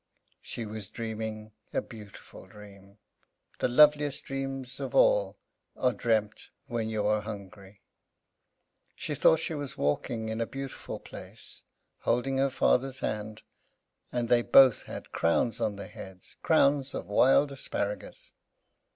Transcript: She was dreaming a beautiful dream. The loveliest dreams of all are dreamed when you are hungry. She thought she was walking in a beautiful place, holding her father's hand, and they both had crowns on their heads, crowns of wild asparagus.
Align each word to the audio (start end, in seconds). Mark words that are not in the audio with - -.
She 0.41 0.65
was 0.65 0.89
dreaming 0.89 1.51
a 1.75 1.79
beautiful 1.79 2.47
dream. 2.47 2.97
The 3.59 3.67
loveliest 3.67 4.23
dreams 4.23 4.79
of 4.79 4.95
all 4.95 5.37
are 5.77 5.93
dreamed 5.93 6.47
when 6.65 6.89
you 6.89 7.05
are 7.05 7.21
hungry. 7.21 7.83
She 8.95 9.13
thought 9.13 9.37
she 9.37 9.53
was 9.53 9.77
walking 9.77 10.29
in 10.29 10.41
a 10.41 10.47
beautiful 10.47 10.99
place, 10.99 11.61
holding 11.99 12.37
her 12.39 12.49
father's 12.49 13.01
hand, 13.01 13.43
and 14.11 14.27
they 14.27 14.41
both 14.41 14.81
had 14.89 15.11
crowns 15.11 15.61
on 15.61 15.75
their 15.75 15.87
heads, 15.87 16.35
crowns 16.41 16.95
of 16.95 17.05
wild 17.07 17.51
asparagus. 17.51 18.33